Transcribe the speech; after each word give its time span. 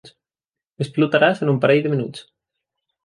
Explotaràs 0.85 1.43
en 1.47 1.53
un 1.53 1.59
parell 1.67 1.85
de 1.85 1.93
minuts. 1.93 2.25